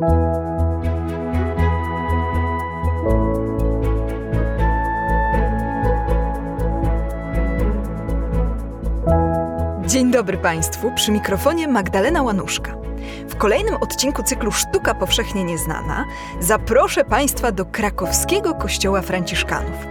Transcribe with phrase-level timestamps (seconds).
[0.00, 0.29] you
[10.00, 12.76] Dzień dobry Państwu, przy mikrofonie Magdalena Łanuszka.
[13.28, 16.04] W kolejnym odcinku cyklu Sztuka Powszechnie Nieznana
[16.40, 19.86] zaproszę Państwa do krakowskiego kościoła Franciszkanów.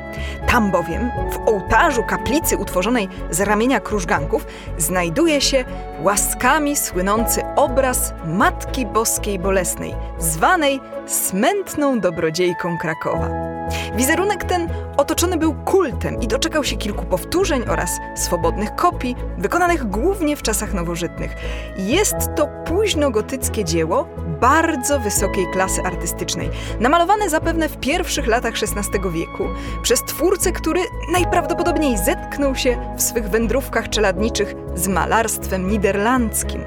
[0.47, 4.45] Tam bowiem, w ołtarzu kaplicy utworzonej z ramienia krużganków,
[4.77, 5.65] znajduje się
[6.03, 13.58] łaskami słynący obraz Matki Boskiej Bolesnej, zwanej smętną dobrodziejką Krakowa.
[13.95, 20.37] Wizerunek ten otoczony był kultem i doczekał się kilku powtórzeń oraz swobodnych kopii, wykonanych głównie
[20.37, 21.35] w czasach nowożytnych.
[21.77, 24.07] Jest to późnogotyckie dzieło
[24.41, 29.43] bardzo wysokiej klasy artystycznej, namalowane zapewne w pierwszych latach XVI wieku
[29.81, 36.63] przez twórcę, który najprawdopodobniej zetknął się w swych wędrówkach czeladniczych z malarstwem niderlandzkim.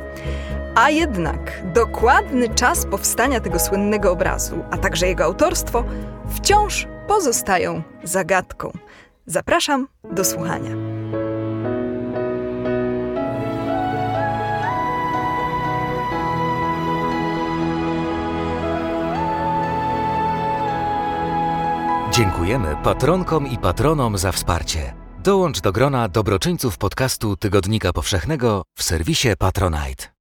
[0.74, 5.84] A jednak dokładny czas powstania tego słynnego obrazu, a także jego autorstwo,
[6.28, 8.72] wciąż pozostają zagadką.
[9.26, 10.70] Zapraszam do słuchania.
[22.12, 24.94] Dziękujemy patronkom i patronom za wsparcie.
[25.18, 30.11] Dołącz do grona dobroczyńców podcastu Tygodnika Powszechnego w serwisie Patronite.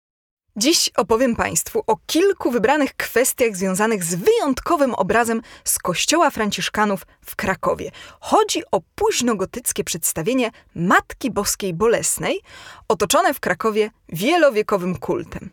[0.61, 7.35] Dziś opowiem Państwu o kilku wybranych kwestiach związanych z wyjątkowym obrazem z kościoła Franciszkanów w
[7.35, 7.91] Krakowie.
[8.19, 12.41] Chodzi o późnogotyckie przedstawienie Matki Boskiej Bolesnej,
[12.87, 15.49] otoczone w Krakowie wielowiekowym kultem.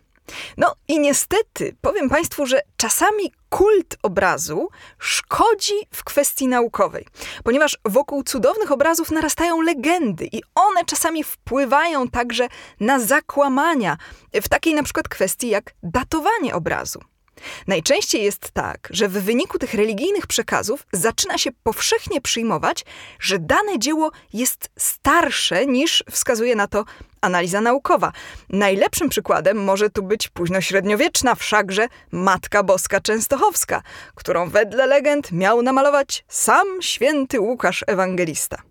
[0.56, 7.06] No i niestety powiem Państwu, że czasami kult obrazu szkodzi w kwestii naukowej,
[7.44, 12.48] ponieważ wokół cudownych obrazów narastają legendy i one czasami wpływają także
[12.80, 13.96] na zakłamania
[14.42, 17.00] w takiej na przykład kwestii jak datowanie obrazu.
[17.66, 22.84] Najczęściej jest tak, że w wyniku tych religijnych przekazów zaczyna się powszechnie przyjmować,
[23.20, 26.84] że dane dzieło jest starsze niż wskazuje na to
[27.20, 28.12] analiza naukowa.
[28.48, 33.82] Najlepszym przykładem może tu być późnośredniowieczna wszakże Matka Boska Częstochowska,
[34.14, 38.62] którą wedle legend miał namalować sam święty Łukasz Ewangelista.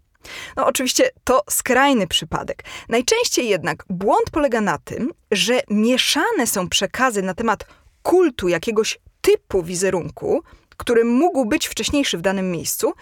[0.56, 2.64] No, oczywiście to skrajny przypadek.
[2.90, 7.66] Najczęściej jednak błąd polega na tym, że mieszane są przekazy na temat
[8.08, 10.42] kultu jakiegoś typu wizerunku,
[10.78, 12.94] który mógł być wcześniejszy w danym miejscu,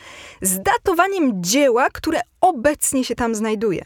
[0.42, 3.86] z datowaniem dzieła, które obecnie się tam znajduje.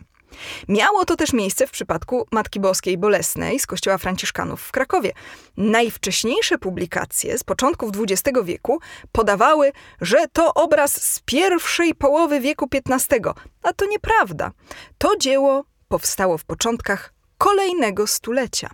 [0.68, 5.12] Miało to też miejsce w przypadku Matki Boskiej Bolesnej z kościoła Franciszkanów w Krakowie.
[5.58, 8.80] Najwcześniejsze publikacje z początków XX wieku
[9.12, 9.72] podawały,
[10.02, 14.52] że to obraz z pierwszej połowy wieku XV, a to nieprawda.
[14.98, 18.70] To dzieło powstało w początkach kolejnego stulecia.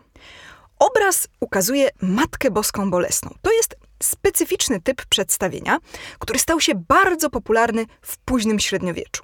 [0.79, 3.35] Obraz ukazuje Matkę Boską Bolesną.
[3.41, 5.77] To jest specyficzny typ przedstawienia,
[6.19, 9.23] który stał się bardzo popularny w późnym średniowieczu.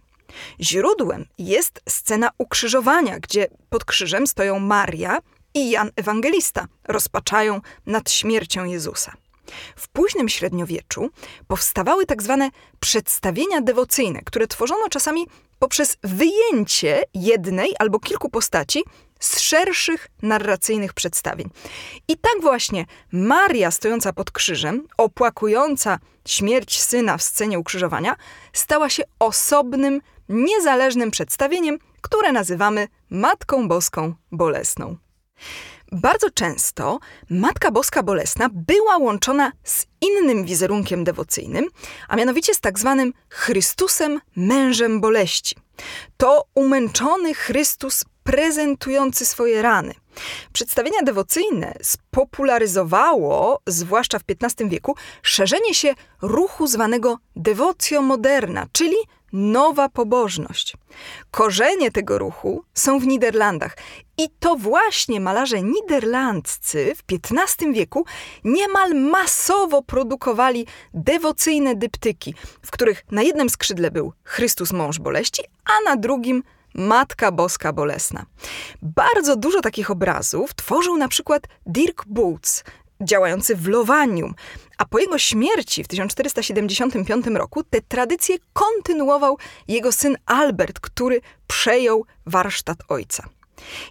[0.59, 5.19] Źródłem jest scena ukrzyżowania, gdzie pod krzyżem stoją Maria
[5.53, 9.13] i Jan Ewangelista, rozpaczają nad śmiercią Jezusa.
[9.75, 11.09] W późnym średniowieczu
[11.47, 15.27] powstawały tak zwane przedstawienia dewocyjne, które tworzono czasami
[15.59, 18.83] poprzez wyjęcie jednej albo kilku postaci
[19.21, 21.49] z szerszych narracyjnych przedstawień.
[22.07, 28.15] I tak właśnie Maria stojąca pod krzyżem, opłakująca śmierć syna w scenie ukrzyżowania,
[28.53, 34.97] stała się osobnym, niezależnym przedstawieniem, które nazywamy Matką Boską Bolesną.
[35.91, 36.99] Bardzo często
[37.29, 41.67] Matka Boska Bolesna była łączona z innym wizerunkiem dewocyjnym,
[42.07, 45.55] a mianowicie z tak zwanym Chrystusem mężem boleści.
[46.17, 49.93] To umęczony Chrystus prezentujący swoje rany.
[50.53, 58.95] Przedstawienia dewocyjne spopularyzowało, zwłaszcza w XV wieku, szerzenie się ruchu zwanego devocio moderna, czyli
[59.33, 60.77] nowa pobożność.
[61.31, 63.77] Korzenie tego ruchu są w Niderlandach
[64.17, 68.05] i to właśnie malarze niderlandzcy w XV wieku
[68.43, 75.89] niemal masowo produkowali dewocyjne dyptyki, w których na jednym skrzydle był Chrystus mąż boleści, a
[75.89, 78.25] na drugim Matka Boska Bolesna.
[78.81, 82.63] Bardzo dużo takich obrazów tworzył na przykład Dirk Boots,
[83.01, 84.33] działający w Lowanium,
[84.77, 89.37] a po jego śmierci w 1475 roku tę tradycję kontynuował
[89.67, 93.29] jego syn Albert, który przejął warsztat ojca.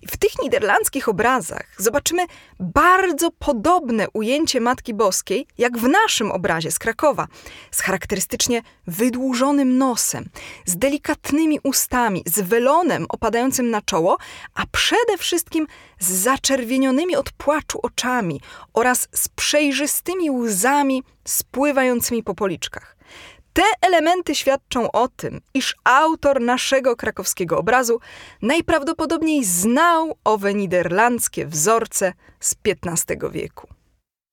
[0.03, 2.27] I w tych niderlandzkich obrazach zobaczymy
[2.61, 7.27] bardzo podobne ujęcie Matki Boskiej, jak w naszym obrazie z Krakowa,
[7.71, 10.29] z charakterystycznie wydłużonym nosem,
[10.67, 14.17] z delikatnymi ustami, z welonem opadającym na czoło,
[14.55, 15.67] a przede wszystkim
[15.99, 18.41] z zaczerwienionymi od płaczu oczami
[18.75, 23.00] oraz z przejrzystymi łzami spływającymi po policzkach.
[23.53, 28.01] Te elementy świadczą o tym, iż autor naszego krakowskiego obrazu
[28.43, 33.69] najprawdopodobniej znał owe niderlandzkie wzorce z XV wieku.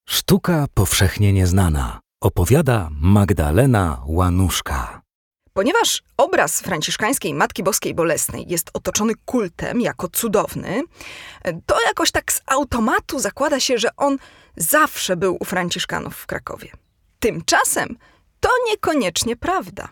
[0.10, 2.00] Sztuka powszechnie nieznana.
[2.22, 5.02] Opowiada Magdalena Łanuszka.
[5.54, 10.84] Ponieważ obraz franciszkańskiej Matki Boskiej Bolesnej jest otoczony kultem jako cudowny,
[11.66, 14.18] to jakoś tak z automatu zakłada się, że on
[14.58, 16.72] zawsze był u Franciszkanów w Krakowie.
[17.20, 17.98] Tymczasem
[18.40, 19.90] to niekoniecznie prawda.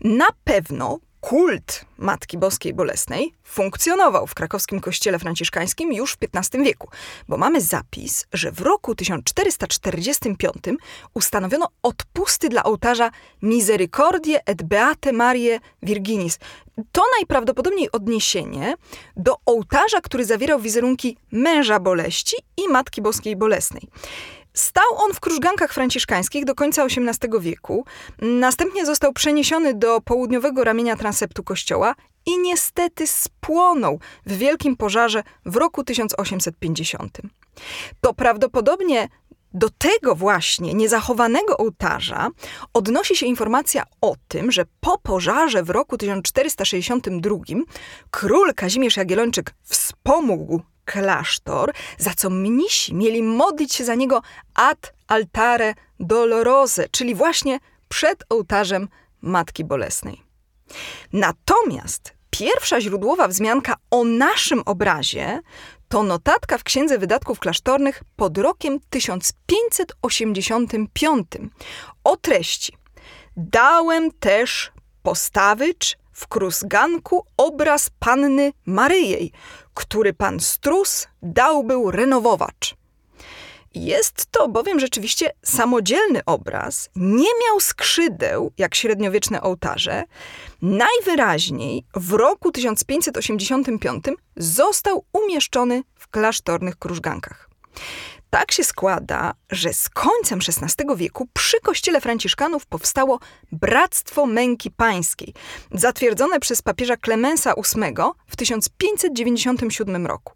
[0.00, 6.88] Na pewno kult Matki Boskiej Bolesnej funkcjonował w krakowskim kościele franciszkańskim już w XV wieku,
[7.28, 10.64] bo mamy zapis, że w roku 1445
[11.14, 13.10] ustanowiono odpusty dla ołtarza
[13.42, 16.38] Misericordie et Beate Marie Virginis.
[16.92, 18.74] To najprawdopodobniej odniesienie
[19.16, 23.88] do ołtarza, który zawierał wizerunki męża boleści i Matki Boskiej Bolesnej.
[24.54, 27.84] Stał on w krużgankach franciszkańskich do końca XVIII wieku.
[28.18, 31.94] Następnie został przeniesiony do południowego ramienia transeptu kościoła
[32.26, 37.18] i niestety spłonął w wielkim pożarze w roku 1850.
[38.00, 39.08] To prawdopodobnie
[39.54, 42.28] do tego właśnie niezachowanego ołtarza
[42.74, 47.36] odnosi się informacja o tym, że po pożarze w roku 1462
[48.10, 54.22] król Kazimierz Jagiellończyk wspomógł klasztor, za co mnisi mieli modlić się za niego
[54.54, 57.58] ad altare dolorose, czyli właśnie
[57.88, 58.88] przed ołtarzem
[59.22, 60.22] Matki Bolesnej.
[61.12, 65.40] Natomiast pierwsza źródłowa wzmianka o naszym obrazie
[65.92, 71.26] to notatka w Księdze Wydatków Klasztornych pod rokiem 1585
[72.04, 72.72] o treści
[73.36, 74.72] Dałem też
[75.02, 79.32] postawycz w krusganku obraz panny Maryjej,
[79.74, 82.81] który pan Strus dał był renowowacz.
[83.74, 90.04] Jest to bowiem rzeczywiście samodzielny obraz, nie miał skrzydeł jak średniowieczne ołtarze.
[90.62, 94.04] Najwyraźniej w roku 1585
[94.36, 97.48] został umieszczony w klasztornych krużgankach.
[98.34, 103.18] Tak się składa, że z końcem XVI wieku przy kościele Franciszkanów powstało
[103.52, 105.34] Bractwo Męki Pańskiej,
[105.72, 107.94] zatwierdzone przez papieża Klemensa VIII
[108.26, 110.32] w 1597 roku.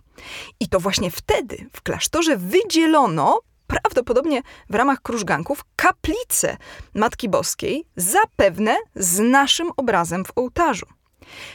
[0.60, 6.56] I to właśnie wtedy w klasztorze wydzielono, prawdopodobnie w ramach krużganków, kaplicę
[6.94, 10.86] Matki Boskiej, zapewne z naszym obrazem w ołtarzu.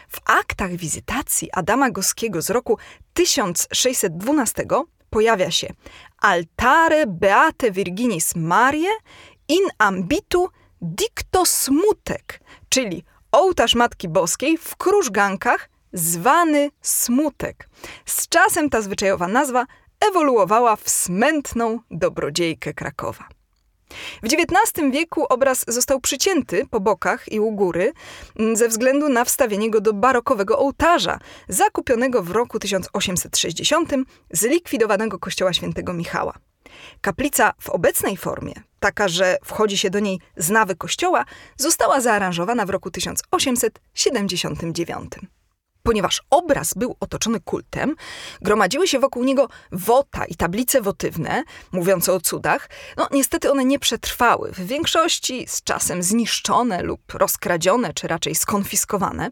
[0.09, 2.77] W aktach wizytacji Adama Goskiego z roku
[3.13, 4.65] 1612
[5.11, 5.73] pojawia się
[6.17, 8.89] Altare Beate Virginis Marie
[9.47, 10.49] in ambitu
[10.81, 17.69] dicto smutek, czyli ołtarz Matki Boskiej w krużgankach zwany smutek.
[18.05, 19.65] Z czasem ta zwyczajowa nazwa
[20.09, 23.40] ewoluowała w smętną dobrodziejkę Krakowa.
[24.23, 27.93] W XIX wieku obraz został przycięty po bokach i u góry
[28.39, 33.91] mm, ze względu na wstawienie go do barokowego ołtarza, zakupionego w roku 1860
[34.31, 36.33] zlikwidowanego kościoła świętego Michała.
[37.01, 41.25] Kaplica w obecnej formie, taka, że wchodzi się do niej z nawy kościoła,
[41.57, 45.11] została zaaranżowana w roku 1879.
[45.83, 47.95] Ponieważ obraz był otoczony kultem,
[48.41, 52.69] gromadziły się wokół niego wota i tablice wotywne, mówiące o cudach.
[52.97, 59.31] No, niestety one nie przetrwały, w większości z czasem zniszczone lub rozkradzione, czy raczej skonfiskowane.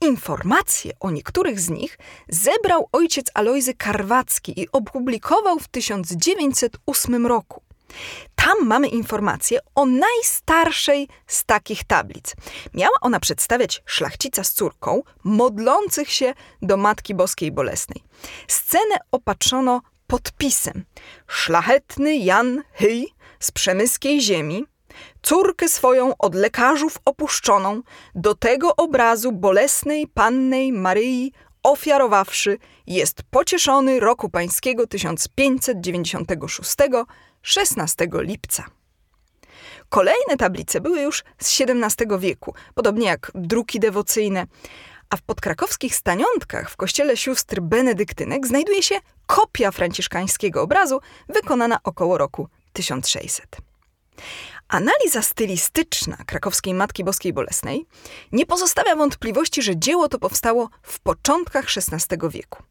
[0.00, 7.67] Informacje o niektórych z nich zebrał ojciec Alojzy Karwacki i opublikował w 1908 roku.
[8.34, 12.34] Tam mamy informację o najstarszej z takich tablic.
[12.74, 18.02] Miała ona przedstawiać szlachcica z córką, modlących się do Matki Boskiej Bolesnej.
[18.48, 20.84] Scenę opatrzono podpisem.
[21.26, 23.08] Szlachetny Jan Hyj
[23.40, 24.66] z przemyskiej ziemi,
[25.22, 27.82] córkę swoją od lekarzów opuszczoną,
[28.14, 36.76] do tego obrazu bolesnej pannej Maryi ofiarowawszy, jest pocieszony roku pańskiego 1596
[37.42, 38.64] 16 lipca.
[39.88, 44.46] Kolejne tablice były już z XVII wieku, podobnie jak druki dewocyjne,
[45.10, 48.94] a w podkrakowskich staniątkach w kościele sióstr benedyktynek znajduje się
[49.26, 53.56] kopia franciszkańskiego obrazu wykonana około roku 1600.
[54.68, 57.86] Analiza stylistyczna krakowskiej Matki Boskiej Bolesnej
[58.32, 62.62] nie pozostawia wątpliwości, że dzieło to powstało w początkach XVI wieku.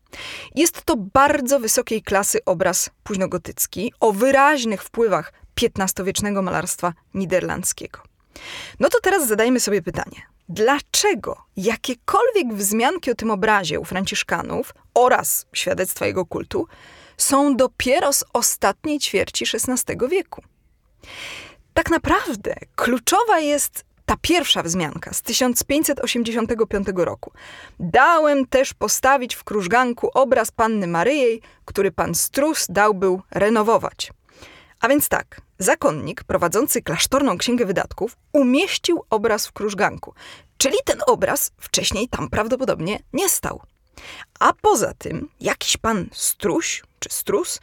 [0.56, 8.00] Jest to bardzo wysokiej klasy obraz późnogotycki o wyraźnych wpływach XV-wiecznego malarstwa niderlandzkiego.
[8.80, 10.22] No to teraz zadajmy sobie pytanie.
[10.50, 16.68] Dlaczego jakiekolwiek wzmianki o tym obrazie u Franciszkanów oraz świadectwa jego kultu
[17.18, 20.44] są dopiero z ostatniej ćwierci XVI wieku?
[21.78, 27.32] Tak naprawdę kluczowa jest ta pierwsza wzmianka z 1585 roku.
[27.80, 34.12] Dałem też postawić w krużganku obraz panny Maryjej, który pan Strus dał był renowować.
[34.80, 40.14] A więc tak, zakonnik prowadzący klasztorną księgę wydatków umieścił obraz w krużganku,
[40.58, 43.62] czyli ten obraz wcześniej tam prawdopodobnie nie stał.
[44.40, 47.60] A poza tym jakiś pan Struś czy Strus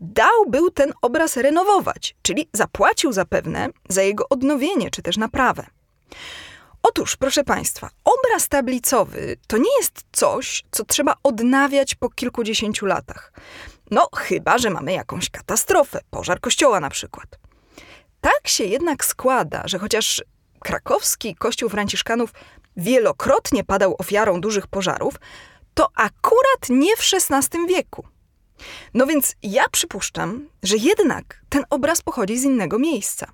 [0.00, 5.66] dał był ten obraz renowować, czyli zapłacił zapewne za jego odnowienie czy też naprawę.
[6.82, 13.32] Otóż, proszę Państwa, obraz tablicowy to nie jest coś, co trzeba odnawiać po kilkudziesięciu latach.
[13.90, 17.38] No, chyba, że mamy jakąś katastrofę, pożar kościoła na przykład.
[18.20, 20.22] Tak się jednak składa, że chociaż
[20.60, 22.32] krakowski kościół franciszkanów
[22.76, 25.14] wielokrotnie padał ofiarą dużych pożarów,
[25.74, 28.06] to akurat nie w XVI wieku.
[28.94, 33.32] No więc ja przypuszczam, że jednak ten obraz pochodzi z innego miejsca.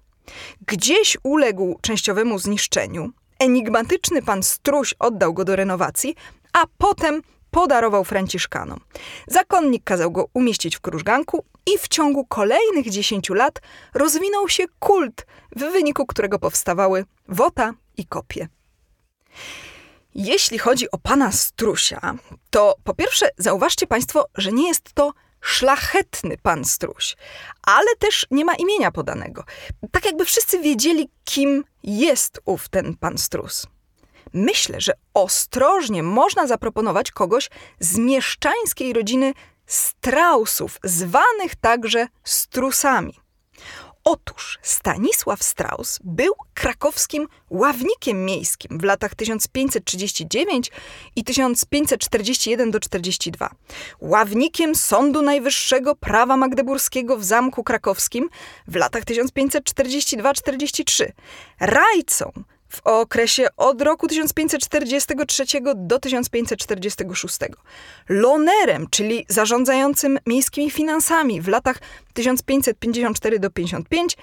[0.66, 6.14] Gdzieś uległ częściowemu zniszczeniu, enigmatyczny pan Struś oddał go do renowacji,
[6.52, 8.80] a potem podarował Franciszkanom.
[9.26, 13.60] Zakonnik kazał go umieścić w krużganku i w ciągu kolejnych dziesięciu lat
[13.94, 18.48] rozwinął się kult, w wyniku którego powstawały wota i kopie.
[20.14, 22.14] Jeśli chodzi o pana Strusia,
[22.50, 27.16] to po pierwsze zauważcie Państwo, że nie jest to szlachetny pan Struś,
[27.62, 29.44] ale też nie ma imienia podanego.
[29.92, 33.66] Tak jakby wszyscy wiedzieli, kim jest ów ten pan Strus.
[34.32, 37.50] Myślę, że ostrożnie można zaproponować kogoś
[37.80, 39.34] z mieszczańskiej rodziny
[39.66, 43.19] Strausów, zwanych także Strusami.
[44.04, 50.70] Otóż Stanisław Strauss był krakowskim ławnikiem miejskim w latach 1539
[51.16, 53.50] i 1541 do 42.
[54.00, 58.28] Ławnikiem Sądu Najwyższego Prawa Magdeburskiego w Zamku Krakowskim
[58.68, 61.04] w latach 1542-43.
[61.60, 62.32] Rajcą
[62.70, 65.44] w okresie od roku 1543
[65.76, 67.38] do 1546.
[68.08, 71.78] Lonerem, czyli zarządzającym miejskimi finansami w latach
[72.12, 74.16] 1554 do 55,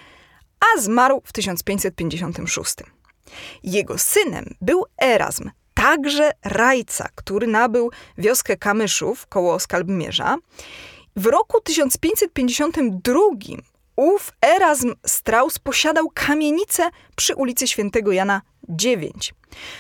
[0.60, 2.76] a zmarł w 1556.
[3.64, 10.38] Jego synem był Erasm, także rajca, który nabył wioskę Kamyszów koło Skalbmierza.
[11.16, 13.20] W roku 1552
[13.98, 19.34] ów Erasm Strauss posiadał kamienicę przy ulicy Świętego Jana 9.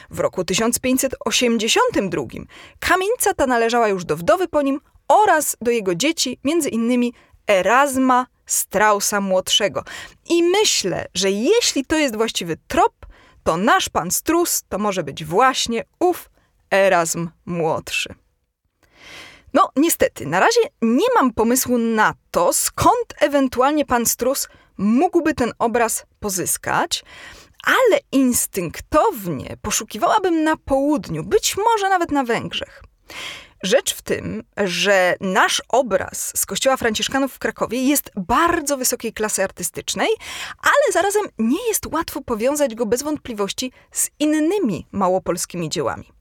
[0.09, 2.23] W roku 1582
[2.79, 7.13] kamienica ta należała już do wdowy po nim oraz do jego dzieci, między innymi
[7.47, 9.83] Erasma Straussa młodszego.
[10.29, 12.93] I myślę, że jeśli to jest właściwy trop,
[13.43, 16.29] to nasz pan Strus to może być właśnie ów
[16.71, 18.15] Erasm młodszy.
[19.57, 24.47] No, niestety, na razie nie mam pomysłu na to, skąd ewentualnie pan Strus
[24.77, 27.03] mógłby ten obraz pozyskać,
[27.63, 32.83] ale instynktownie poszukiwałabym na południu, być może nawet na Węgrzech.
[33.63, 39.43] Rzecz w tym, że nasz obraz z Kościoła Franciszkanów w Krakowie jest bardzo wysokiej klasy
[39.43, 40.09] artystycznej,
[40.61, 46.16] ale zarazem nie jest łatwo powiązać go bez wątpliwości z innymi małopolskimi dziełami.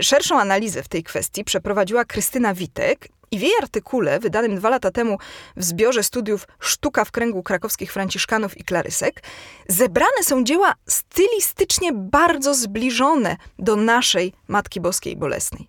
[0.00, 4.90] Szerszą analizę w tej kwestii przeprowadziła Krystyna Witek i w jej artykule, wydanym dwa lata
[4.90, 5.18] temu
[5.56, 9.22] w zbiorze studiów Sztuka w kręgu krakowskich Franciszkanów i Klarysek,
[9.68, 15.68] zebrane są dzieła stylistycznie bardzo zbliżone do naszej Matki Boskiej Bolesnej.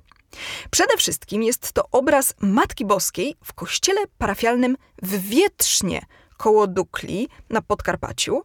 [0.72, 6.02] Przede wszystkim jest to obraz Matki Boskiej w kościele parafialnym w Wietrznie
[6.38, 8.42] koło Dukli na Podkarpaciu,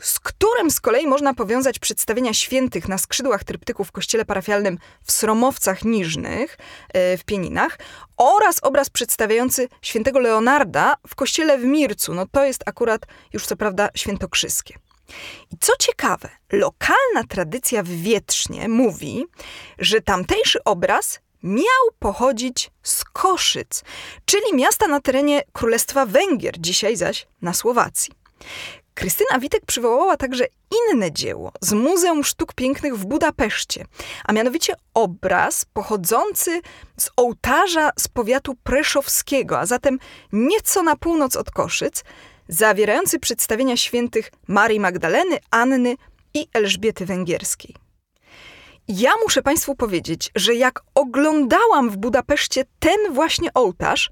[0.00, 5.12] z którym z kolei można powiązać przedstawienia świętych na skrzydłach tryptyku w kościele parafialnym w
[5.12, 7.78] Sromowcach Niżnych e, w Pieninach
[8.16, 12.14] oraz obraz przedstawiający świętego Leonarda w kościele w Mircu.
[12.14, 14.78] No to jest akurat już co prawda świętokrzyskie.
[15.52, 19.26] I co ciekawe, lokalna tradycja w Wietrznie mówi,
[19.78, 23.84] że tamtejszy obraz miał pochodzić z Koszyc,
[24.24, 28.12] czyli miasta na terenie Królestwa Węgier, dzisiaj zaś na Słowacji.
[28.94, 30.44] Krystyna Witek przywołała także
[30.90, 33.84] inne dzieło z Muzeum Sztuk Pięknych w Budapeszcie,
[34.24, 36.60] a mianowicie obraz pochodzący
[36.96, 39.98] z ołtarza z powiatu preszowskiego, a zatem
[40.32, 42.04] nieco na północ od Koszyc,
[42.48, 45.96] zawierający przedstawienia świętych Marii Magdaleny, Anny
[46.34, 47.76] i Elżbiety Węgierskiej.
[48.88, 54.10] Ja muszę Państwu powiedzieć, że jak oglądałam w Budapeszcie ten właśnie ołtarz,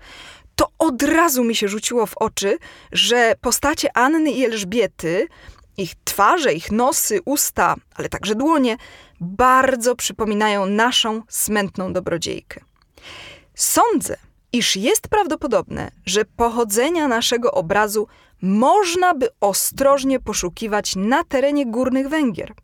[0.59, 2.59] to od razu mi się rzuciło w oczy,
[2.93, 5.29] że postacie Anny i Elżbiety,
[5.77, 8.77] ich twarze, ich nosy, usta, ale także dłonie,
[9.21, 12.61] bardzo przypominają naszą smętną dobrodziejkę.
[13.55, 14.17] Sądzę,
[14.53, 18.07] iż jest prawdopodobne, że pochodzenia naszego obrazu
[18.43, 22.55] można by ostrożnie poszukiwać na terenie górnych Węgier.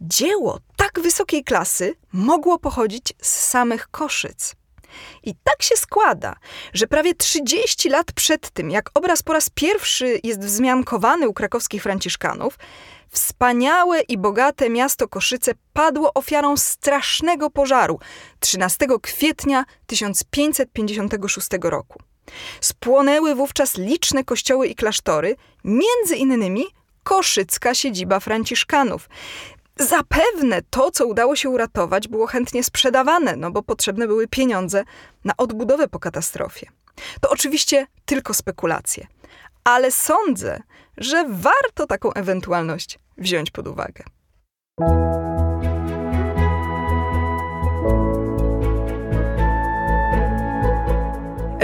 [0.00, 4.56] Dzieło tak wysokiej klasy mogło pochodzić z samych Koszyc.
[5.22, 6.36] I tak się składa,
[6.72, 11.82] że prawie 30 lat przed tym, jak obraz po raz pierwszy jest wzmiankowany u krakowskich
[11.82, 12.58] Franciszkanów,
[13.10, 17.98] wspaniałe i bogate miasto Koszyce padło ofiarą strasznego pożaru
[18.40, 22.02] 13 kwietnia 1556 roku.
[22.60, 26.64] Spłonęły wówczas liczne kościoły i klasztory, między innymi
[27.04, 29.08] koszycka siedziba Franciszkanów.
[29.78, 34.84] Zapewne to, co udało się uratować, było chętnie sprzedawane, no bo potrzebne były pieniądze
[35.24, 36.66] na odbudowę po katastrofie.
[37.20, 39.06] To oczywiście tylko spekulacje,
[39.64, 40.60] ale sądzę,
[40.96, 44.04] że warto taką ewentualność wziąć pod uwagę.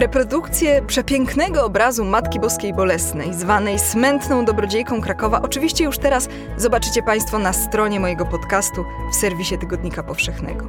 [0.01, 7.39] Reprodukcję przepięknego obrazu Matki Boskiej Bolesnej, zwanej smętną dobrodziejką Krakowa, oczywiście już teraz zobaczycie Państwo
[7.39, 10.67] na stronie mojego podcastu w serwisie Tygodnika Powszechnego.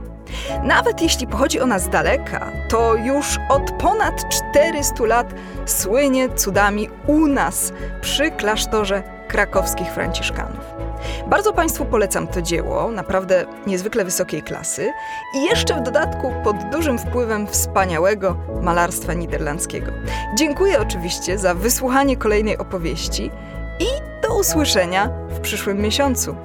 [0.63, 5.33] Nawet jeśli pochodzi ona z daleka, to już od ponad 400 lat
[5.65, 10.90] słynie cudami u nas przy klasztorze krakowskich Franciszkanów.
[11.27, 14.91] Bardzo Państwu polecam to dzieło, naprawdę niezwykle wysokiej klasy
[15.35, 19.91] i jeszcze w dodatku pod dużym wpływem wspaniałego malarstwa niderlandzkiego.
[20.37, 23.31] Dziękuję oczywiście za wysłuchanie kolejnej opowieści
[23.79, 23.85] i
[24.21, 26.35] do usłyszenia w przyszłym miesiącu.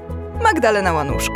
[0.42, 1.35] Magdalena Łanuszka.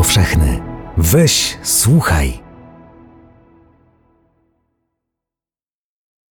[0.00, 0.60] powszechny.
[0.96, 2.49] Weź, słuchaj.